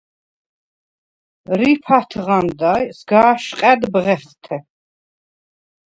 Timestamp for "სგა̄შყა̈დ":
2.97-3.81